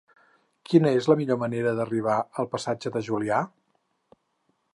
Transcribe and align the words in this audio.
Quina 0.69 0.93
és 1.01 1.09
la 1.11 1.17
millor 1.19 1.39
manera 1.43 1.73
d'arribar 1.81 2.17
al 2.45 2.51
passatge 2.57 2.93
de 2.97 3.05
Julià? 3.11 3.45